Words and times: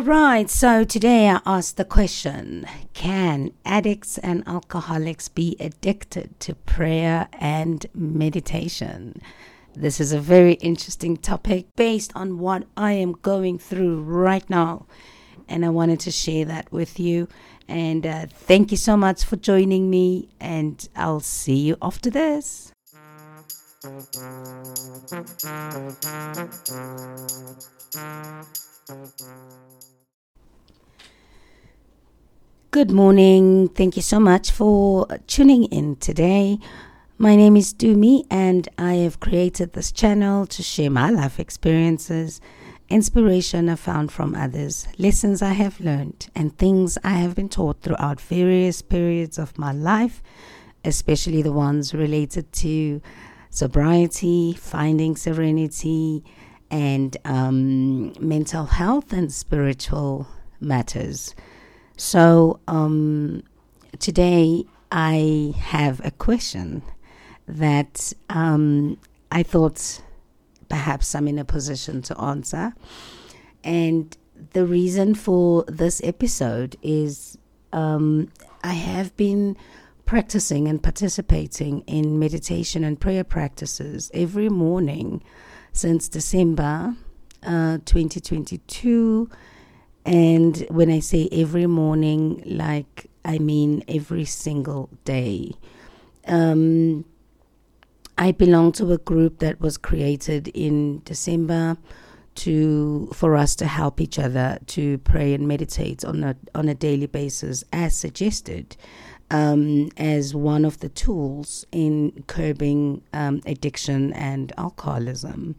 All 0.00 0.06
right, 0.06 0.48
so 0.48 0.82
today 0.82 1.28
I 1.28 1.42
asked 1.44 1.76
the 1.76 1.84
question 1.84 2.66
Can 2.94 3.52
addicts 3.66 4.16
and 4.16 4.42
alcoholics 4.48 5.28
be 5.28 5.58
addicted 5.60 6.40
to 6.40 6.54
prayer 6.54 7.28
and 7.34 7.84
meditation? 7.92 9.20
This 9.74 10.00
is 10.00 10.14
a 10.14 10.18
very 10.18 10.54
interesting 10.54 11.18
topic 11.18 11.66
based 11.76 12.12
on 12.14 12.38
what 12.38 12.64
I 12.78 12.92
am 12.92 13.12
going 13.12 13.58
through 13.58 14.00
right 14.00 14.48
now. 14.48 14.86
And 15.46 15.66
I 15.66 15.68
wanted 15.68 16.00
to 16.00 16.10
share 16.10 16.46
that 16.46 16.72
with 16.72 16.98
you. 16.98 17.28
And 17.68 18.06
uh, 18.06 18.24
thank 18.30 18.70
you 18.70 18.78
so 18.78 18.96
much 18.96 19.22
for 19.22 19.36
joining 19.36 19.90
me. 19.90 20.30
And 20.40 20.88
I'll 20.96 21.20
see 21.20 21.58
you 21.58 21.76
after 21.82 22.08
this. 22.08 22.72
Good 32.80 32.92
morning. 32.92 33.68
Thank 33.68 33.96
you 33.96 34.00
so 34.00 34.18
much 34.18 34.50
for 34.50 35.06
tuning 35.26 35.64
in 35.64 35.96
today. 35.96 36.58
My 37.18 37.36
name 37.36 37.54
is 37.54 37.74
Tumi, 37.74 38.24
and 38.30 38.70
I 38.78 38.94
have 39.04 39.20
created 39.20 39.74
this 39.74 39.92
channel 39.92 40.46
to 40.46 40.62
share 40.62 40.88
my 40.88 41.10
life 41.10 41.38
experiences, 41.38 42.40
inspiration 42.88 43.68
I 43.68 43.74
found 43.74 44.10
from 44.10 44.34
others, 44.34 44.88
lessons 44.96 45.42
I 45.42 45.52
have 45.52 45.78
learned, 45.78 46.30
and 46.34 46.56
things 46.56 46.96
I 47.04 47.18
have 47.18 47.34
been 47.34 47.50
taught 47.50 47.82
throughout 47.82 48.18
various 48.18 48.80
periods 48.80 49.36
of 49.38 49.58
my 49.58 49.72
life, 49.72 50.22
especially 50.82 51.42
the 51.42 51.52
ones 51.52 51.92
related 51.92 52.50
to 52.64 53.02
sobriety, 53.50 54.54
finding 54.54 55.16
serenity, 55.16 56.24
and 56.70 57.14
um, 57.26 58.14
mental 58.26 58.64
health 58.64 59.12
and 59.12 59.30
spiritual 59.30 60.28
matters. 60.60 61.34
So 62.00 62.60
um, 62.66 63.42
today 63.98 64.64
I 64.90 65.52
have 65.58 66.00
a 66.02 66.10
question 66.10 66.82
that 67.46 68.14
um, 68.30 68.96
I 69.30 69.42
thought 69.42 70.00
perhaps 70.70 71.14
I'm 71.14 71.28
in 71.28 71.38
a 71.38 71.44
position 71.44 72.00
to 72.00 72.18
answer. 72.18 72.72
And 73.62 74.16
the 74.54 74.64
reason 74.64 75.14
for 75.14 75.66
this 75.68 76.00
episode 76.02 76.74
is 76.80 77.36
um, 77.70 78.32
I 78.64 78.72
have 78.72 79.14
been 79.18 79.58
practicing 80.06 80.68
and 80.68 80.82
participating 80.82 81.80
in 81.80 82.18
meditation 82.18 82.82
and 82.82 82.98
prayer 82.98 83.24
practices 83.24 84.10
every 84.14 84.48
morning 84.48 85.22
since 85.74 86.08
December 86.08 86.96
uh, 87.42 87.76
2022 87.84 89.28
and 90.04 90.66
when 90.70 90.90
I 90.90 91.00
say 91.00 91.28
every 91.30 91.66
morning, 91.66 92.42
like 92.46 93.10
I 93.24 93.38
mean 93.38 93.84
every 93.88 94.24
single 94.24 94.88
day. 95.04 95.52
Um, 96.26 97.04
I 98.16 98.32
belong 98.32 98.72
to 98.72 98.92
a 98.92 98.98
group 98.98 99.38
that 99.38 99.60
was 99.60 99.78
created 99.78 100.48
in 100.48 101.00
December 101.04 101.78
to 102.36 103.08
for 103.12 103.34
us 103.34 103.56
to 103.56 103.66
help 103.66 104.00
each 104.00 104.18
other 104.18 104.58
to 104.66 104.98
pray 104.98 105.34
and 105.34 105.48
meditate 105.48 106.04
on 106.04 106.22
a 106.22 106.36
on 106.54 106.68
a 106.68 106.74
daily 106.74 107.06
basis, 107.06 107.64
as 107.72 107.96
suggested, 107.96 108.76
um, 109.30 109.88
as 109.96 110.34
one 110.34 110.64
of 110.64 110.80
the 110.80 110.88
tools 110.88 111.66
in 111.72 112.24
curbing 112.26 113.02
um, 113.12 113.40
addiction 113.46 114.12
and 114.12 114.52
alcoholism. 114.56 115.56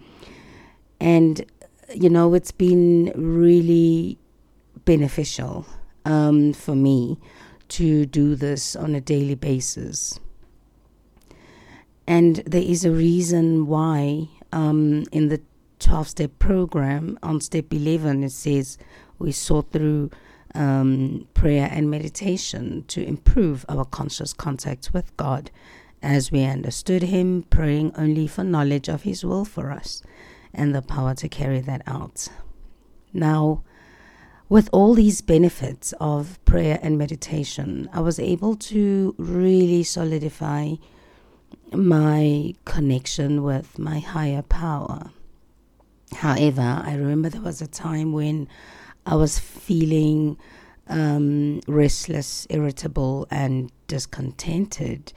And 1.00 1.46
you 1.94 2.10
know, 2.10 2.34
it's 2.34 2.52
been 2.52 3.12
really 3.16 4.18
beneficial 4.86 5.66
um, 6.06 6.54
for 6.54 6.76
me 6.76 7.18
to 7.70 8.06
do 8.06 8.36
this 8.36 8.76
on 8.76 8.96
a 8.96 9.02
daily 9.02 9.36
basis. 9.36 10.20
And 12.08 12.38
there 12.38 12.62
is 12.62 12.84
a 12.84 12.92
reason 12.92 13.68
why 13.68 14.28
um, 14.52 15.06
in 15.12 15.30
the 15.30 15.42
12 15.80 16.10
step 16.10 16.40
program 16.40 17.18
on 17.24 17.42
step 17.42 17.74
11 17.74 18.24
it 18.24 18.32
says 18.32 18.78
we 19.18 19.32
sought 19.32 19.72
through 19.72 20.12
um, 20.54 21.28
prayer 21.34 21.70
and 21.72 21.90
meditation 21.90 22.84
to 22.88 23.04
improve 23.04 23.66
our 23.70 23.86
conscious 23.86 24.34
contact 24.34 24.94
with 24.94 25.16
God 25.18 25.50
as 26.04 26.32
we 26.32 26.44
understood 26.44 27.04
Him, 27.04 27.44
praying 27.44 27.94
only 27.96 28.28
for 28.28 28.44
knowledge 28.44 28.90
of 28.90 29.04
His 29.04 29.24
will 29.24 29.46
for 29.46 29.72
us 29.72 30.04
and 30.54 30.76
the 30.76 30.82
power 30.82 31.14
to 31.16 31.30
carry 31.30 31.62
that 31.62 31.82
out. 31.88 32.28
Now, 33.14 33.64
with 34.52 34.68
all 34.74 34.94
these 34.94 35.22
benefits 35.22 35.94
of 36.02 36.38
prayer 36.44 36.78
and 36.82 36.98
meditation, 36.98 37.90
I 37.94 38.02
was 38.02 38.20
able 38.20 38.58
to 38.58 39.16
really 39.18 39.82
solidify 39.82 40.74
my 41.72 42.54
connection 42.66 43.44
with 43.44 43.80
my 43.80 44.00
higher 44.00 44.42
power. 44.42 45.12
However, 46.12 46.84
I 46.86 46.96
remember 46.96 47.30
there 47.30 47.40
was 47.40 47.62
a 47.62 47.68
time 47.68 48.12
when 48.12 48.50
I 49.06 49.16
was 49.16 49.40
feeling 49.40 50.38
um, 50.90 51.62
restless, 51.66 52.46
irritable, 52.50 53.28
and 53.32 53.72
discontented. 53.88 55.14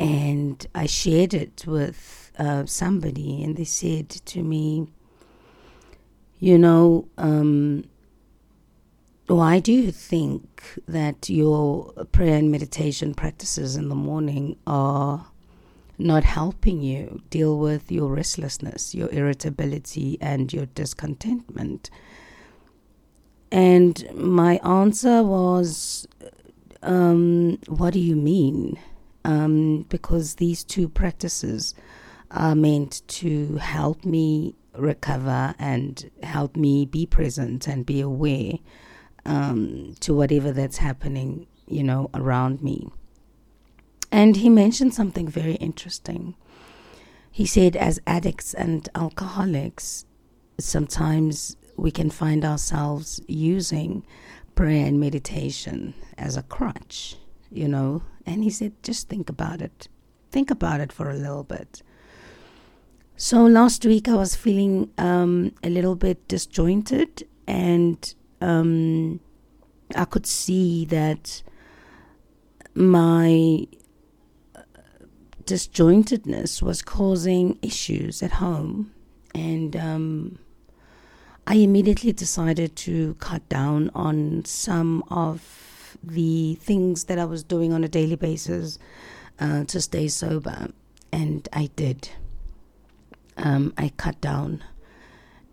And 0.00 0.66
I 0.74 0.86
shared 0.86 1.34
it 1.34 1.66
with 1.66 2.32
uh, 2.38 2.64
somebody, 2.64 3.44
and 3.44 3.58
they 3.58 3.64
said 3.64 4.08
to 4.08 4.42
me, 4.42 4.86
You 6.38 6.56
know, 6.56 7.08
um, 7.18 7.84
why 9.26 9.58
do 9.58 9.72
you 9.72 9.90
think 9.90 10.62
that 10.86 11.28
your 11.28 11.92
prayer 12.12 12.36
and 12.36 12.50
meditation 12.50 13.12
practices 13.12 13.74
in 13.74 13.88
the 13.88 13.94
morning 13.94 14.56
are 14.66 15.26
not 15.98 16.22
helping 16.22 16.80
you 16.80 17.22
deal 17.30 17.58
with 17.58 17.90
your 17.90 18.08
restlessness, 18.08 18.94
your 18.94 19.10
irritability, 19.10 20.16
and 20.20 20.52
your 20.52 20.66
discontentment? 20.66 21.90
And 23.50 24.08
my 24.14 24.58
answer 24.58 25.24
was, 25.24 26.06
um, 26.82 27.58
What 27.66 27.94
do 27.94 28.00
you 28.00 28.14
mean? 28.14 28.78
Um, 29.24 29.86
because 29.88 30.36
these 30.36 30.62
two 30.62 30.88
practices 30.88 31.74
are 32.30 32.54
meant 32.54 33.02
to 33.08 33.56
help 33.56 34.04
me 34.04 34.54
recover 34.76 35.54
and 35.58 36.10
help 36.22 36.54
me 36.54 36.86
be 36.86 37.06
present 37.06 37.66
and 37.66 37.84
be 37.84 38.00
aware 38.00 38.58
um, 39.26 39.94
to 40.00 40.14
whatever 40.14 40.52
that's 40.52 40.78
happening, 40.78 41.46
you 41.66 41.82
know, 41.82 42.10
around 42.14 42.62
me. 42.62 42.88
And 44.10 44.36
he 44.36 44.48
mentioned 44.48 44.94
something 44.94 45.28
very 45.28 45.54
interesting. 45.54 46.36
He 47.30 47.44
said, 47.44 47.76
as 47.76 48.00
addicts 48.06 48.54
and 48.54 48.88
alcoholics, 48.94 50.06
sometimes 50.58 51.56
we 51.76 51.90
can 51.90 52.08
find 52.08 52.44
ourselves 52.44 53.20
using 53.26 54.06
prayer 54.54 54.86
and 54.86 54.98
meditation 54.98 55.92
as 56.16 56.36
a 56.36 56.42
crutch, 56.42 57.16
you 57.50 57.68
know. 57.68 58.02
And 58.24 58.42
he 58.42 58.50
said, 58.50 58.72
just 58.82 59.08
think 59.08 59.28
about 59.28 59.60
it. 59.60 59.88
Think 60.30 60.50
about 60.50 60.80
it 60.80 60.92
for 60.92 61.10
a 61.10 61.14
little 61.14 61.44
bit. 61.44 61.82
So 63.16 63.44
last 63.44 63.84
week 63.84 64.08
I 64.08 64.14
was 64.14 64.34
feeling 64.34 64.90
um, 64.98 65.52
a 65.62 65.68
little 65.68 65.96
bit 65.96 66.28
disjointed 66.28 67.26
and 67.46 68.14
um, 68.40 69.20
I 69.94 70.04
could 70.04 70.26
see 70.26 70.84
that 70.86 71.42
my 72.74 73.66
disjointedness 75.44 76.60
was 76.60 76.82
causing 76.82 77.58
issues 77.62 78.22
at 78.22 78.32
home, 78.32 78.92
and 79.34 79.76
um, 79.76 80.38
I 81.46 81.54
immediately 81.54 82.12
decided 82.12 82.74
to 82.76 83.14
cut 83.14 83.48
down 83.48 83.90
on 83.94 84.44
some 84.44 85.04
of 85.08 85.96
the 86.02 86.56
things 86.56 87.04
that 87.04 87.18
I 87.18 87.24
was 87.24 87.42
doing 87.42 87.72
on 87.72 87.84
a 87.84 87.88
daily 87.88 88.16
basis 88.16 88.78
uh, 89.38 89.64
to 89.64 89.80
stay 89.80 90.08
sober, 90.08 90.68
and 91.12 91.48
I 91.52 91.70
did. 91.76 92.10
Um, 93.36 93.72
I 93.78 93.90
cut 93.96 94.20
down 94.20 94.64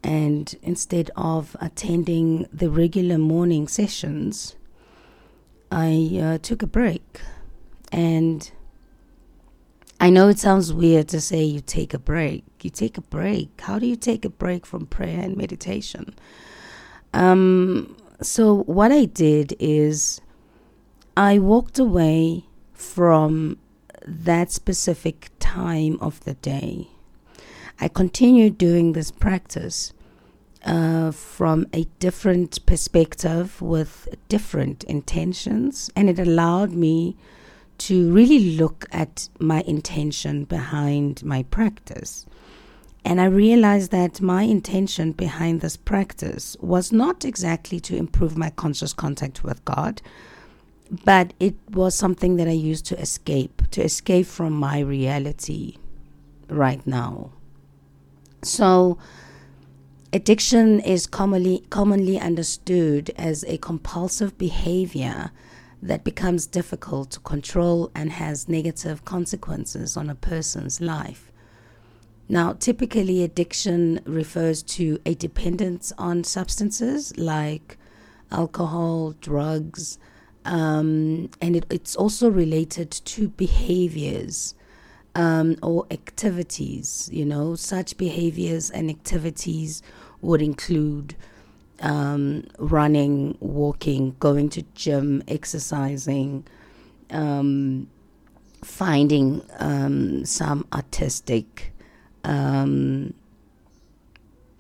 and 0.04 0.54
instead 0.62 1.10
of 1.16 1.56
attending 1.62 2.48
the 2.52 2.70
regular 2.70 3.18
morning 3.18 3.68
sessions, 3.68 4.56
I 5.72 6.20
uh, 6.22 6.38
took 6.40 6.62
a 6.62 6.68
break. 6.68 7.22
And 7.92 8.52
I 10.00 10.10
know 10.10 10.28
it 10.28 10.40
sounds 10.40 10.74
weird 10.74 11.08
to 11.10 11.22
say 11.22 11.44
you 11.44 11.62
take 11.62 11.94
a 11.94 12.00
break. 12.00 12.44
You 12.62 12.70
take 12.70 12.98
a 12.98 13.02
break. 13.02 13.62
How 13.62 13.80
do 13.80 13.88
you 13.88 13.96
take 13.96 14.26
a 14.26 14.30
break 14.30 14.66
from 14.66 14.88
prayer 14.88 15.20
and 15.20 15.38
meditation? 15.38 16.14
Um, 17.14 17.96
so, 18.22 18.64
what 18.64 18.92
I 18.92 19.06
did 19.06 19.56
is 19.60 20.20
I 21.16 21.40
walked 21.40 21.78
away 21.78 22.46
from 22.74 23.60
that 24.06 24.52
specific 24.52 25.30
time 25.40 25.98
of 26.02 26.24
the 26.26 26.34
day 26.36 26.90
I 27.80 27.88
continued 27.88 28.58
doing 28.58 28.94
this 28.94 29.12
practice 29.12 29.94
uh, 30.66 31.12
from 31.12 31.68
a 31.74 31.86
different 32.00 32.66
perspective 32.66 33.62
with 33.62 34.08
different 34.30 34.84
intentions, 34.86 35.90
and 35.96 36.10
it 36.10 36.20
allowed 36.20 36.72
me 36.72 37.18
to 37.80 38.12
really 38.14 38.56
look 38.56 38.86
at 38.92 39.28
my 39.40 39.62
intention 39.62 40.46
behind 40.46 41.24
my 41.24 41.44
practice. 41.44 42.26
And 43.06 43.20
I 43.20 43.26
realized 43.26 43.92
that 43.92 44.22
my 44.22 44.44
intention 44.44 45.12
behind 45.12 45.60
this 45.60 45.76
practice 45.76 46.56
was 46.62 46.94
not 46.94 47.26
exactly 47.26 47.80
to 47.82 47.98
improve 47.98 48.38
my 48.38 48.50
conscious 48.52 48.94
contact 48.94 49.44
with 49.44 49.66
God, 49.66 50.02
but 51.04 51.34
it 51.40 51.56
was 51.72 51.96
something 51.96 52.38
that 52.38 52.48
I 52.48 52.52
used 52.52 52.86
to 52.86 53.00
escape, 53.00 53.64
to 53.72 53.84
escape 53.84 54.28
from 54.28 54.54
my 54.54 54.80
reality 54.80 55.78
right 56.48 56.86
now. 56.88 57.32
So, 58.44 58.98
addiction 60.12 60.80
is 60.80 61.08
commonly 61.08 61.66
commonly 61.70 62.20
understood 62.20 63.12
as 63.18 63.44
a 63.46 63.58
compulsive 63.58 64.38
behavior 64.38 65.32
that 65.82 66.04
becomes 66.04 66.48
difficult 66.48 67.12
to 67.12 67.20
control 67.20 67.92
and 67.94 68.12
has 68.12 68.48
negative 68.48 69.04
consequences 69.04 69.98
on 69.98 70.10
a 70.10 70.16
person's 70.16 70.80
life. 70.80 71.32
Now, 72.30 72.54
typically, 72.54 73.22
addiction 73.22 74.00
refers 74.06 74.64
to 74.64 75.00
a 75.06 75.14
dependence 75.14 75.92
on 75.98 76.24
substances 76.24 77.18
like 77.18 77.78
alcohol, 78.32 79.12
drugs, 79.20 80.00
um, 80.46 81.30
and 81.42 81.56
it, 81.58 81.66
it's 81.70 81.96
also 81.96 82.30
related 82.30 82.92
to 82.92 83.28
behaviors 83.30 84.56
um, 85.16 85.58
or 85.62 85.86
activities. 85.92 87.10
You 87.12 87.26
know, 87.26 87.56
such 87.56 87.98
behaviors 87.98 88.70
and 88.70 88.90
activities 88.90 89.82
would 90.22 90.42
include 90.42 91.16
um, 91.82 92.46
running, 92.58 93.38
walking, 93.40 94.16
going 94.20 94.50
to 94.50 94.64
gym, 94.74 95.24
exercising, 95.28 96.46
um, 97.10 97.90
finding 98.64 99.44
um, 99.60 100.26
some 100.26 100.66
artistic 100.74 101.74
um, 102.24 103.14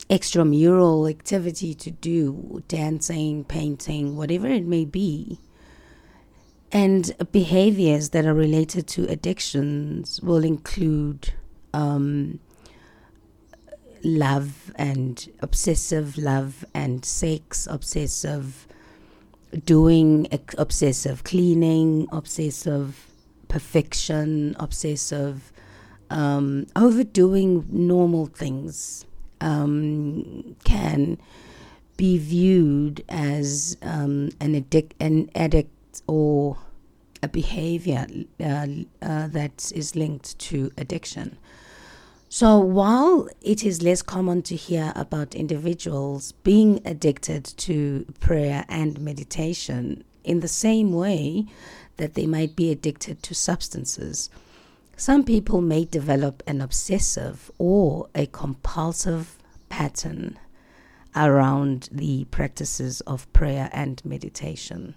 extramural 0.10 1.10
activity 1.10 1.74
to 1.74 1.90
do, 1.90 2.62
dancing, 2.68 3.44
painting, 3.46 4.16
whatever 4.16 4.48
it 4.48 4.66
may 4.66 4.86
be. 4.86 5.40
And 6.74 7.16
behaviors 7.31 8.10
that 8.10 8.25
are 8.25 8.34
related 8.34 8.88
to 8.88 9.06
addictions 9.08 10.20
will 10.22 10.44
include 10.44 11.34
um, 11.72 12.40
love 14.04 14.72
and 14.75 15.30
obsessive 15.42 16.18
love 16.18 16.66
and 16.74 17.06
sex, 17.06 17.68
obsessive 17.70 18.68
doing, 19.66 20.28
obsessive 20.58 21.24
cleaning, 21.24 22.08
obsessive 22.12 23.08
perfection, 23.48 24.56
obsessive 24.60 25.52
um, 26.10 26.66
overdoing 26.75 27.66
normal 27.70 28.25
things 28.25 29.06
um, 29.42 30.56
can 30.64 31.18
be 31.98 32.18
viewed 32.18 33.04
as 33.10 33.78
um, 33.81 34.30
an 34.40 34.56
addict, 34.56 34.94
an 35.00 35.30
addict, 35.36 35.70
or 36.07 36.57
a 37.22 37.28
behavior 37.28 38.06
uh, 38.40 38.68
uh, 39.01 39.28
that 39.28 39.72
is 39.74 39.95
linked 39.95 40.38
to 40.40 40.72
addiction. 40.78 41.38
So, 42.30 42.57
while 42.60 43.30
it 43.42 43.63
is 43.63 43.84
less 43.84 44.01
common 44.01 44.42
to 44.44 44.56
hear 44.56 44.92
about 44.95 45.36
individuals 45.36 46.31
being 46.44 46.81
addicted 46.84 47.45
to 47.57 48.06
prayer 48.19 48.66
and 48.68 49.00
meditation 49.00 50.04
in 50.24 50.40
the 50.40 50.48
same 50.48 50.94
way 50.94 51.45
that 51.98 52.16
they 52.16 52.25
might 52.25 52.56
be 52.56 52.72
addicted 52.72 53.22
to 53.24 53.36
substances, 53.36 54.31
some 54.98 55.24
people 55.24 55.62
may 55.62 55.86
develop 55.86 56.42
an 56.48 56.60
obsessive 56.60 57.51
or 57.57 58.10
a 58.16 58.25
compulsive 58.25 59.38
pattern 59.69 60.39
around 61.16 61.89
the 61.92 62.25
practices 62.25 63.01
of 63.01 63.31
prayer 63.34 63.69
and 63.72 64.04
meditation. 64.04 64.96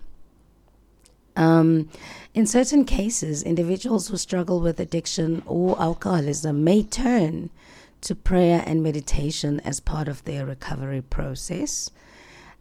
Um, 1.37 1.91
in 2.35 2.47
certain 2.47 2.85
cases, 2.85 3.43
individuals 3.43 4.09
who 4.09 4.17
struggle 4.17 4.61
with 4.61 4.81
addiction 4.81 5.43
or 5.47 5.81
alcoholism 5.81 6.65
may 6.65 6.83
turn 6.83 7.51
to 8.03 8.15
prayer 8.15 8.63
and 8.67 8.83
meditation 8.83 9.61
as 9.61 9.81
part 9.81 10.09
of 10.09 10.25
their 10.25 10.47
recovery 10.47 11.03
process. 11.03 11.91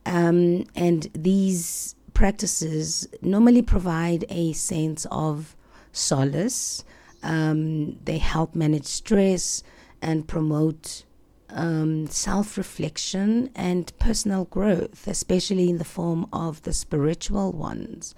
Um, 0.06 0.66
and 0.76 1.10
these 1.14 1.96
practices 2.14 3.08
normally 3.22 3.62
provide 3.62 4.26
a 4.30 4.54
sense 4.54 5.06
of 5.12 5.56
solace. 5.92 6.84
Um, 7.24 7.98
they 8.04 8.18
help 8.18 8.56
manage 8.56 8.86
stress 8.86 9.64
and 10.02 10.28
promote 10.28 11.04
um, 11.50 12.08
self 12.08 12.58
reflection 12.58 13.50
and 13.56 13.92
personal 14.00 14.46
growth, 14.46 15.08
especially 15.08 15.70
in 15.70 15.78
the 15.78 15.86
form 15.86 16.28
of 16.34 16.62
the 16.64 16.74
spiritual 16.74 17.52
ones. 17.52 18.14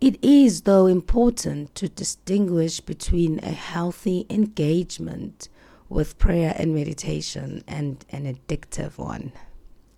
It 0.00 0.22
is, 0.22 0.62
though, 0.62 0.86
important 0.86 1.74
to 1.74 1.88
distinguish 1.88 2.78
between 2.80 3.40
a 3.40 3.50
healthy 3.50 4.26
engagement 4.30 5.48
with 5.88 6.18
prayer 6.18 6.54
and 6.56 6.72
meditation 6.72 7.64
and 7.66 8.04
an 8.10 8.32
addictive 8.32 8.96
one. 8.96 9.32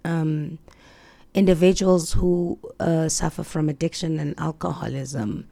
Um, 0.05 0.58
individuals 1.35 2.14
who 2.14 2.58
uh, 2.79 3.11
suffer 3.11 3.43
from 3.43 3.69
addiction 3.69 4.19
and 4.19 4.35
alcoholism 4.38 5.47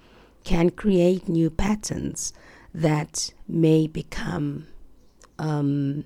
can 0.44 0.70
create 0.70 1.28
new 1.28 1.50
patterns 1.50 2.32
that 2.72 3.34
may 3.46 3.86
become 3.86 4.66
um, 5.38 6.04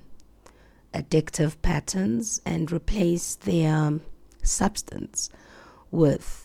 addictive 0.92 1.62
patterns 1.62 2.40
and 2.44 2.72
replace 2.72 3.36
their 3.36 4.00
substance 4.42 5.30
with 5.92 6.41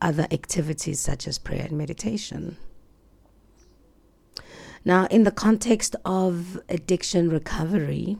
other 0.00 0.26
activities 0.30 1.00
such 1.00 1.26
as 1.26 1.38
prayer 1.38 1.66
and 1.68 1.76
meditation. 1.76 2.56
Now, 4.84 5.06
in 5.06 5.24
the 5.24 5.30
context 5.30 5.96
of 6.04 6.60
addiction 6.68 7.28
recovery, 7.28 8.16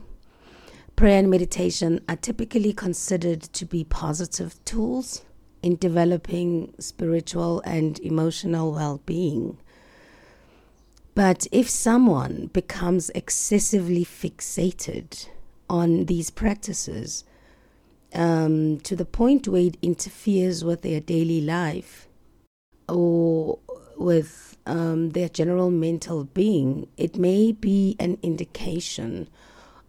prayer 0.95 1.19
and 1.19 1.29
meditation 1.29 2.01
are 2.09 2.15
typically 2.15 2.73
considered 2.73 3.41
to 3.41 3.65
be 3.65 3.83
positive 3.83 4.63
tools 4.65 5.23
in 5.63 5.77
developing 5.77 6.73
spiritual 6.79 7.61
and 7.61 7.99
emotional 7.99 8.71
well 8.73 9.01
being. 9.05 9.57
But 11.15 11.47
if 11.51 11.69
someone 11.69 12.49
becomes 12.53 13.09
excessively 13.11 14.05
fixated 14.05 15.27
on 15.69 16.05
these 16.05 16.29
practices, 16.29 17.23
um, 18.13 18.79
to 18.81 18.95
the 18.95 19.05
point 19.05 19.47
where 19.47 19.63
it 19.63 19.77
interferes 19.81 20.63
with 20.63 20.81
their 20.81 20.99
daily 20.99 21.41
life 21.41 22.07
or 22.87 23.59
with 23.97 24.57
um, 24.65 25.11
their 25.11 25.29
general 25.29 25.71
mental 25.71 26.23
being, 26.23 26.87
it 26.97 27.17
may 27.17 27.51
be 27.51 27.95
an 27.99 28.17
indication 28.21 29.27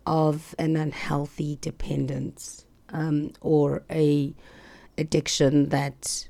of 0.06 0.54
an 0.58 0.76
unhealthy 0.76 1.58
dependence 1.60 2.64
um, 2.90 3.32
or 3.40 3.82
a 3.90 4.34
addiction 4.98 5.68
that 5.68 6.28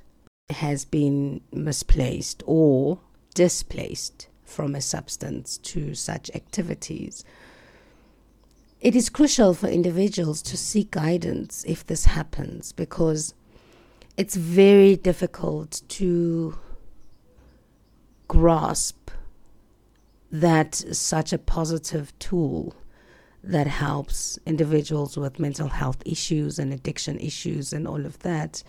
has 0.50 0.84
been 0.84 1.40
misplaced 1.52 2.42
or 2.46 2.98
displaced 3.34 4.28
from 4.44 4.74
a 4.74 4.80
substance 4.80 5.58
to 5.58 5.94
such 5.94 6.30
activities. 6.34 7.24
It 8.80 8.96
is 8.96 9.10
crucial 9.10 9.52
for 9.52 9.66
individuals 9.66 10.40
to 10.42 10.56
seek 10.56 10.92
guidance 10.92 11.64
if 11.68 11.86
this 11.86 12.06
happens 12.06 12.72
because 12.72 13.34
it's 14.16 14.36
very 14.36 14.96
difficult 14.96 15.82
to 15.88 16.58
grasp 18.26 19.10
that 20.32 20.74
such 20.74 21.32
a 21.34 21.38
positive 21.38 22.18
tool 22.18 22.74
that 23.44 23.66
helps 23.66 24.38
individuals 24.46 25.16
with 25.16 25.38
mental 25.38 25.68
health 25.68 26.02
issues 26.06 26.58
and 26.58 26.72
addiction 26.72 27.18
issues 27.18 27.74
and 27.74 27.86
all 27.86 28.06
of 28.06 28.18
that 28.20 28.62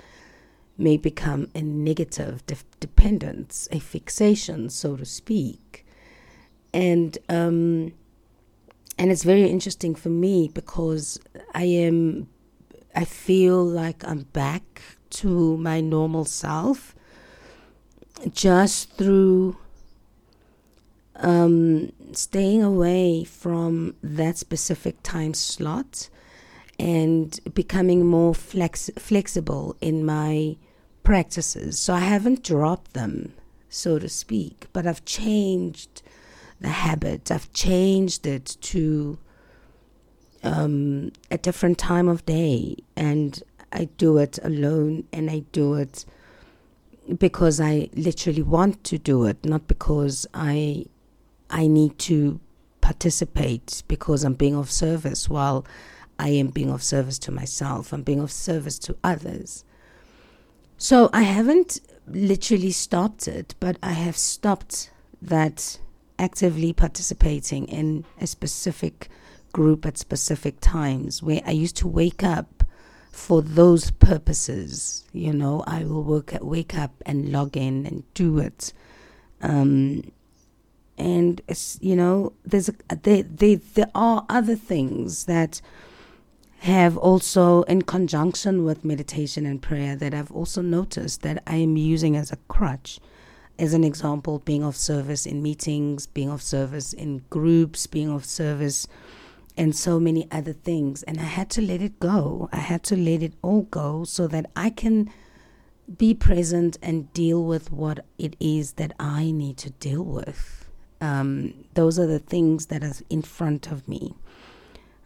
may 0.78 0.98
become 0.98 1.48
a 1.56 1.62
negative 1.62 2.46
de- 2.48 2.56
dependence, 2.82 3.70
a 3.72 3.80
fixation, 3.80 4.70
so 4.70 4.98
to 4.98 5.06
speak. 5.06 5.86
And 6.74 7.18
um, 7.30 7.94
and 8.98 9.12
it's 9.12 9.24
very 9.24 9.50
interesting 9.50 9.96
for 9.96 10.10
me 10.10 10.50
because 10.54 11.20
I 11.54 11.64
am 11.64 12.30
I 12.96 13.06
feel 13.06 13.64
like 13.64 14.06
I'm 14.06 14.24
back 14.34 14.82
to 15.12 15.58
my 15.58 15.82
normal 15.82 16.26
self 16.26 16.94
just 18.32 18.92
through 18.94 19.58
um, 21.16 21.92
staying 22.12 22.64
away 22.64 23.24
from 23.24 23.96
that 24.04 24.38
specific 24.38 25.02
time 25.04 25.34
slot 25.34 26.10
and 26.80 27.40
becoming 27.54 28.06
more 28.06 28.34
flex- 28.34 28.90
flexible 28.98 29.76
in 29.82 30.04
my 30.04 30.58
practices. 31.04 31.80
So 31.80 31.94
I 31.94 32.00
haven't 32.00 32.44
dropped 32.44 32.94
them, 32.94 33.34
so 33.70 34.00
to 34.00 34.10
speak, 34.10 34.68
but 34.74 34.88
I've 34.88 35.06
changed 35.06 36.02
the 36.62 36.70
habit. 36.70 37.32
I've 37.32 37.52
changed 37.54 38.26
it 38.26 38.58
to 38.62 39.18
um, 40.44 41.12
a 41.30 41.38
different 41.38 41.78
time 41.78 42.08
of 42.08 42.26
day, 42.26 42.78
and 42.96 43.42
I 43.72 43.86
do 43.98 44.18
it 44.18 44.40
alone, 44.44 45.08
and 45.12 45.30
I 45.30 45.40
do 45.52 45.74
it 45.76 46.06
because 47.18 47.60
I 47.60 47.90
literally 47.94 48.44
want 48.44 48.84
to 48.86 48.98
do 48.98 49.26
it, 49.26 49.44
not 49.46 49.68
because 49.68 50.26
I 50.34 50.86
I 51.50 51.68
need 51.68 52.00
to 52.00 52.40
participate 52.80 53.84
because 53.88 54.24
I'm 54.24 54.34
being 54.36 54.56
of 54.56 54.72
service 54.72 55.30
while 55.30 55.66
I 56.18 56.30
am 56.30 56.48
being 56.48 56.70
of 56.70 56.84
service 56.84 57.20
to 57.20 57.32
myself. 57.32 57.92
I'm 57.92 58.04
being 58.04 58.20
of 58.20 58.32
service 58.32 58.80
to 58.80 58.96
others. 59.04 59.66
So 60.78 61.10
I 61.14 61.24
haven't 61.24 61.82
literally 62.08 62.72
stopped 62.72 63.28
it, 63.28 63.56
but 63.60 63.78
I 63.84 63.94
have 63.94 64.18
stopped 64.18 64.92
that 65.22 65.80
actively 66.22 66.72
participating 66.72 67.66
in 67.68 68.06
a 68.20 68.28
specific 68.28 69.10
group 69.52 69.86
at 69.86 69.98
specific 69.98 70.62
times 70.62 71.22
where 71.22 71.42
I 71.46 71.52
used 71.52 71.76
to 71.78 71.88
wake 71.88 72.24
up 72.24 72.64
for 73.12 73.42
those 73.42 73.92
purposes. 73.92 75.04
You 75.12 75.34
know, 75.34 75.64
I 75.68 75.84
will 75.84 76.04
work 76.04 76.34
at, 76.34 76.46
wake 76.46 76.78
up 76.78 76.94
and 77.06 77.32
log 77.32 77.58
in 77.58 77.86
and 77.86 78.04
do 78.14 78.38
it. 78.38 78.72
Um, 79.42 80.04
and 80.98 81.42
you 81.80 81.96
know 81.96 82.34
there's 82.46 82.70
a, 82.70 82.76
there, 83.02 83.24
there 83.24 83.56
there 83.56 83.90
are 83.96 84.24
other 84.30 84.56
things 84.56 85.26
that 85.26 85.60
have 86.60 86.96
also 86.96 87.64
in 87.64 87.82
conjunction 87.82 88.64
with 88.64 88.86
meditation 88.86 89.48
and 89.48 89.64
prayer 89.64 89.96
that 89.96 90.14
I've 90.14 90.32
also 90.32 90.62
noticed 90.62 91.24
that 91.24 91.42
I 91.48 91.56
am 91.56 91.76
using 91.76 92.16
as 92.16 92.32
a 92.32 92.38
crutch 92.48 93.00
as 93.62 93.74
an 93.74 93.84
example 93.84 94.40
being 94.40 94.64
of 94.64 94.76
service 94.76 95.26
in 95.26 95.42
meetings 95.42 96.08
being 96.08 96.30
of 96.30 96.42
service 96.42 96.92
in 96.94 97.24
groups 97.30 97.88
being 97.88 98.10
of 98.10 98.26
service 98.26 98.88
and 99.56 99.76
so 99.76 100.00
many 100.00 100.28
other 100.32 100.54
things 100.54 101.04
and 101.04 101.20
I 101.20 101.30
had 101.38 101.50
to 101.52 101.62
let 101.62 101.82
it 101.82 102.00
go 102.00 102.50
I 102.52 102.58
had 102.58 102.84
to 102.84 102.98
let 102.98 103.24
it 103.24 103.34
all 103.42 103.64
go 103.64 104.04
so 104.04 104.28
that 104.28 104.50
I 104.56 104.70
can 104.70 105.10
be 105.98 106.14
present 106.14 106.78
and 106.82 107.12
deal 107.14 107.44
with 107.44 107.72
what 107.72 108.06
it 108.18 108.36
is 108.40 108.74
that 108.74 108.94
I 109.00 109.32
need 109.32 109.58
to 109.58 109.70
deal 109.70 110.04
with 110.04 110.62
um, 111.02 111.66
those 111.74 111.98
are 111.98 112.06
the 112.06 112.20
things 112.20 112.68
that 112.68 112.84
are 112.84 112.94
in 113.10 113.24
front 113.24 113.72
of 113.72 113.88
me. 113.88 114.14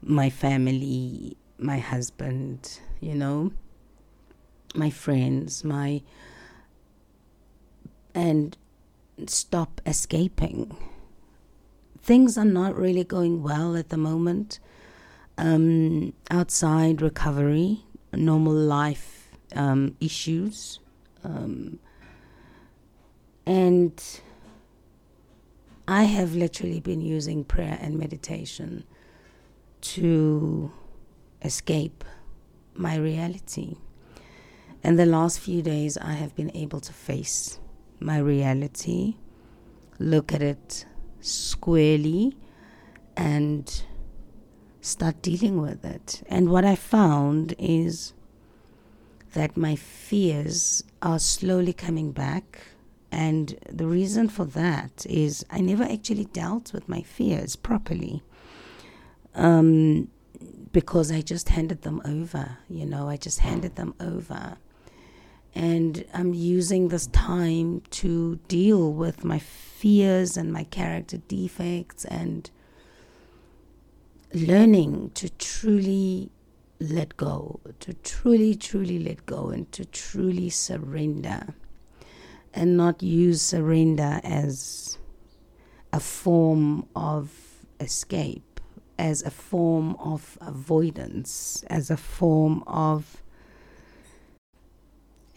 My 0.02 0.30
family, 0.30 1.38
my 1.58 1.80
husband, 1.80 2.80
you 3.00 3.16
know, 3.16 3.54
my 4.76 4.90
friends, 4.90 5.64
my. 5.64 6.02
And 8.16 8.58
stop 9.28 9.82
escaping. 9.86 10.76
Things 12.02 12.38
are 12.38 12.46
not 12.46 12.76
really 12.76 13.04
going 13.04 13.44
well 13.44 13.76
at 13.76 13.90
the 13.90 13.98
moment. 13.98 14.60
Um, 15.38 16.14
outside 16.32 17.02
recovery, 17.02 17.84
normal 18.14 18.54
life 18.54 19.30
um, 19.56 19.96
issues. 20.00 20.80
Um, 21.24 21.80
and 23.46 24.02
I 25.88 26.04
have 26.04 26.36
literally 26.36 26.80
been 26.80 27.02
using 27.02 27.44
prayer 27.44 27.78
and 27.82 28.00
meditation 28.00 28.86
to 29.82 30.72
escape 31.44 32.04
my 32.74 32.96
reality. 32.96 33.76
And 34.84 34.98
the 34.98 35.06
last 35.06 35.40
few 35.40 35.62
days, 35.62 35.98
I 35.98 36.14
have 36.14 36.36
been 36.36 36.52
able 36.56 36.80
to 36.80 36.94
face 36.94 37.60
my 38.00 38.18
reality, 38.18 39.16
look 40.00 40.34
at 40.34 40.42
it 40.42 40.86
squarely, 41.22 42.38
and 43.16 43.84
start 44.82 45.22
dealing 45.22 45.62
with 45.62 45.84
it. 45.86 46.24
And 46.28 46.50
what 46.50 46.66
I 46.66 46.76
found 46.76 47.56
is 47.58 48.14
that 49.34 49.58
my 49.58 49.76
fears 49.76 50.84
are 51.02 51.20
slowly 51.20 51.74
coming 51.74 52.12
back 52.12 52.62
and 53.16 53.58
the 53.70 53.88
reason 53.88 54.28
for 54.28 54.44
that 54.44 55.06
is 55.10 55.46
I 55.50 55.62
never 55.62 55.84
actually 55.84 56.26
dealt 56.26 56.74
with 56.74 56.90
my 56.90 57.02
fears 57.02 57.56
properly. 57.56 58.24
Um, 59.34 60.10
because 60.74 61.14
I 61.14 61.22
just 61.22 61.48
handed 61.48 61.84
them 61.84 62.02
over, 62.04 62.58
you 62.68 62.86
know, 62.86 63.08
I 63.08 63.16
just 63.16 63.40
handed 63.40 63.78
them 63.78 63.94
over. 64.02 64.58
And 65.56 66.06
I'm 66.14 66.34
using 66.34 66.90
this 66.90 67.08
time 67.08 67.82
to 67.92 68.36
deal 68.50 68.92
with 68.92 69.24
my 69.24 69.40
fears 69.40 70.36
and 70.36 70.52
my 70.52 70.66
character 70.66 71.18
defects 71.18 72.04
and 72.06 72.50
learning 74.34 75.12
to 75.16 75.30
truly 75.30 76.30
let 76.82 77.16
go, 77.16 77.62
to 77.80 77.94
truly, 77.94 78.54
truly 78.54 79.00
let 79.00 79.26
go, 79.26 79.48
and 79.50 79.72
to 79.72 79.86
truly 79.86 80.50
surrender 80.50 81.56
and 82.54 82.78
not 82.78 83.02
use 83.02 83.42
surrender 83.42 84.20
as 84.24 84.98
a 85.92 86.00
form 86.00 86.86
of 86.96 87.32
escape, 87.80 88.60
as 88.98 89.22
a 89.24 89.32
form 89.32 89.96
of 90.00 90.38
avoidance, 90.42 91.64
as 91.70 91.90
a 91.90 91.98
form 91.98 92.64
of 92.68 93.22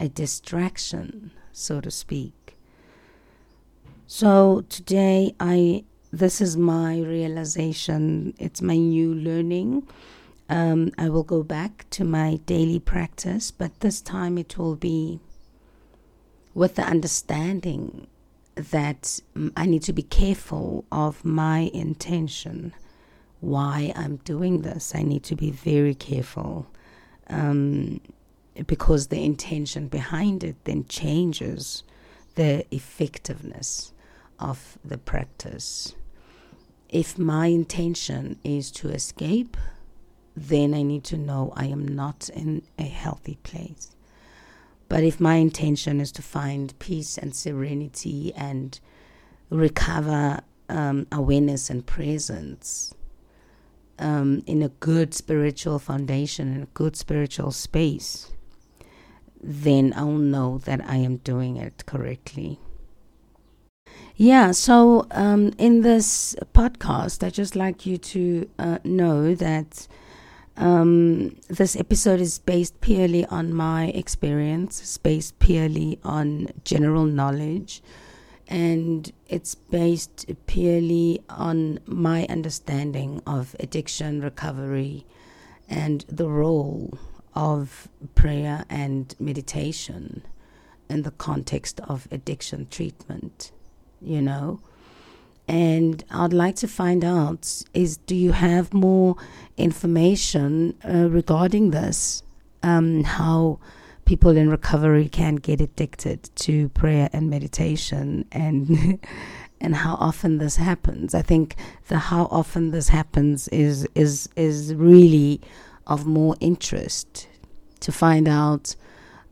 a 0.00 0.08
distraction, 0.08 1.32
so 1.52 1.80
to 1.80 1.90
speak. 1.90 2.56
So 4.06 4.64
today 4.68 5.34
I 5.38 5.84
this 6.10 6.40
is 6.40 6.56
my 6.56 7.00
realization, 7.00 8.32
it's 8.38 8.62
my 8.62 8.76
new 8.76 9.14
learning. 9.14 9.86
Um, 10.48 10.92
I 10.96 11.10
will 11.10 11.22
go 11.22 11.42
back 11.42 11.84
to 11.90 12.04
my 12.04 12.36
daily 12.46 12.78
practice, 12.78 13.50
but 13.50 13.80
this 13.80 14.00
time 14.00 14.38
it 14.38 14.56
will 14.56 14.76
be 14.76 15.20
with 16.54 16.76
the 16.76 16.82
understanding 16.82 18.06
that 18.54 19.20
I 19.56 19.66
need 19.66 19.82
to 19.82 19.92
be 19.92 20.02
careful 20.02 20.86
of 20.90 21.24
my 21.24 21.70
intention, 21.74 22.72
why 23.40 23.92
I'm 23.94 24.16
doing 24.24 24.62
this. 24.62 24.94
I 24.94 25.02
need 25.02 25.24
to 25.24 25.36
be 25.36 25.50
very 25.50 25.94
careful 25.94 26.66
um, 27.28 28.00
because 28.66 29.08
the 29.08 29.24
intention 29.24 29.88
behind 29.88 30.42
it 30.44 30.56
then 30.64 30.84
changes 30.86 31.82
the 32.34 32.64
effectiveness 32.74 33.92
of 34.38 34.78
the 34.84 34.98
practice. 34.98 35.94
If 36.88 37.18
my 37.18 37.46
intention 37.46 38.38
is 38.44 38.70
to 38.72 38.88
escape, 38.88 39.56
then 40.36 40.72
I 40.72 40.82
need 40.82 41.04
to 41.04 41.16
know 41.16 41.52
I 41.56 41.66
am 41.66 41.86
not 41.86 42.28
in 42.30 42.62
a 42.78 42.84
healthy 42.84 43.38
place. 43.42 43.94
But 44.88 45.04
if 45.04 45.20
my 45.20 45.34
intention 45.34 46.00
is 46.00 46.12
to 46.12 46.22
find 46.22 46.78
peace 46.78 47.18
and 47.18 47.34
serenity 47.34 48.32
and 48.34 48.78
recover 49.50 50.40
um, 50.68 51.06
awareness 51.12 51.68
and 51.68 51.84
presence 51.84 52.94
um, 53.98 54.42
in 54.46 54.62
a 54.62 54.68
good 54.68 55.12
spiritual 55.12 55.78
foundation, 55.78 56.54
in 56.54 56.62
a 56.62 56.66
good 56.66 56.96
spiritual 56.96 57.50
space, 57.50 58.32
then 59.42 59.92
I'll 59.96 60.12
know 60.12 60.58
that 60.58 60.80
I 60.84 60.96
am 60.96 61.18
doing 61.18 61.56
it 61.56 61.84
correctly. 61.86 62.58
Yeah, 64.16 64.50
so 64.50 65.06
um, 65.12 65.52
in 65.58 65.82
this 65.82 66.34
podcast, 66.52 67.24
I 67.24 67.30
just 67.30 67.54
like 67.54 67.86
you 67.86 67.98
to 67.98 68.50
uh, 68.58 68.78
know 68.82 69.34
that 69.36 69.86
um, 70.56 71.36
this 71.46 71.76
episode 71.76 72.20
is 72.20 72.40
based 72.40 72.80
purely 72.80 73.24
on 73.26 73.54
my 73.54 73.86
experience, 73.88 74.80
it's 74.80 74.98
based 74.98 75.38
purely 75.38 76.00
on 76.02 76.48
general 76.64 77.04
knowledge, 77.04 77.80
and 78.48 79.12
it's 79.28 79.54
based 79.54 80.26
purely 80.46 81.20
on 81.28 81.78
my 81.86 82.26
understanding 82.26 83.22
of 83.24 83.54
addiction 83.60 84.20
recovery 84.20 85.06
and 85.68 86.04
the 86.08 86.28
role 86.28 86.98
of 87.34 87.88
prayer 88.14 88.64
and 88.68 89.14
meditation 89.18 90.22
in 90.88 91.02
the 91.02 91.10
context 91.12 91.80
of 91.80 92.08
addiction 92.10 92.66
treatment, 92.70 93.52
you 94.00 94.22
know. 94.22 94.60
And 95.46 96.04
I'd 96.10 96.32
like 96.32 96.56
to 96.56 96.68
find 96.68 97.04
out 97.04 97.62
is 97.72 97.96
do 97.96 98.14
you 98.14 98.32
have 98.32 98.74
more 98.74 99.16
information 99.56 100.74
uh, 100.84 101.08
regarding 101.08 101.70
this? 101.70 102.22
Um, 102.62 103.04
how 103.04 103.60
people 104.04 104.36
in 104.36 104.50
recovery 104.50 105.08
can 105.08 105.36
get 105.36 105.60
addicted 105.60 106.30
to 106.34 106.68
prayer 106.70 107.08
and 107.12 107.30
meditation 107.30 108.24
and 108.32 108.98
and 109.60 109.74
how 109.74 109.94
often 109.94 110.38
this 110.38 110.56
happens. 110.56 111.14
I 111.14 111.22
think 111.22 111.56
the 111.88 111.98
how 111.98 112.28
often 112.30 112.70
this 112.70 112.88
happens 112.88 113.48
is 113.48 113.86
is 113.94 114.28
is 114.36 114.74
really 114.74 115.40
of 115.88 116.06
more 116.06 116.36
interest 116.40 117.28
to 117.80 117.92
find 117.92 118.28
out 118.28 118.76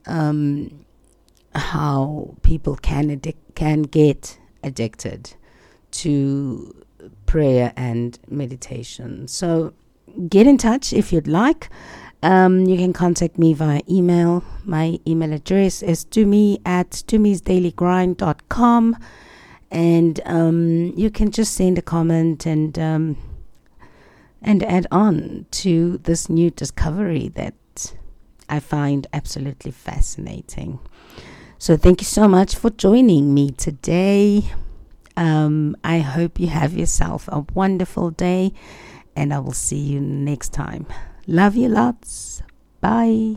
um, 0.07 0.85
how 1.55 2.35
people 2.43 2.77
can 2.77 3.09
addic- 3.09 3.37
can 3.55 3.83
get 3.83 4.39
addicted 4.63 5.35
to 5.91 6.85
prayer 7.27 7.73
and 7.77 8.19
meditation. 8.29 9.29
So 9.29 9.75
get 10.29 10.47
in 10.47 10.59
touch 10.59 10.93
if 10.93 11.13
you'd 11.13 11.29
like. 11.29 11.71
Um, 12.23 12.67
you 12.67 12.77
can 12.77 12.93
contact 12.93 13.39
me 13.39 13.53
via 13.53 13.81
email. 13.89 14.45
My 14.65 14.99
email 15.07 15.33
address 15.33 15.83
is 15.83 16.05
tumi 16.05 16.61
at 16.65 16.91
tumisdailygrind.com. 16.91 18.97
And 19.71 20.21
um, 20.25 20.93
you 20.97 21.11
can 21.11 21.31
just 21.31 21.55
send 21.55 21.79
a 21.79 21.83
comment 21.83 22.47
and 22.47 22.77
um, 22.79 23.17
and 24.47 24.63
add 24.63 24.87
on 24.93 25.47
to 25.51 25.99
this 25.99 26.31
new 26.31 26.51
discovery 26.51 27.29
that 27.35 27.95
I 28.49 28.61
find 28.61 29.07
absolutely 29.13 29.73
fascinating. 29.73 30.79
So, 31.59 31.77
thank 31.77 32.01
you 32.01 32.07
so 32.07 32.29
much 32.29 32.55
for 32.55 32.71
joining 32.71 33.35
me 33.35 33.51
today. 33.51 34.45
Um, 35.17 35.77
I 35.85 36.01
hope 36.01 36.39
you 36.41 36.49
have 36.49 36.75
yourself 36.75 37.29
a 37.33 37.45
wonderful 37.55 38.11
day, 38.11 38.53
and 39.17 39.33
I 39.35 39.39
will 39.41 39.53
see 39.53 39.79
you 39.79 40.01
next 40.01 40.53
time. 40.53 40.87
Love 41.27 41.57
you 41.57 41.69
lots. 41.69 42.43
Bye. 42.81 43.37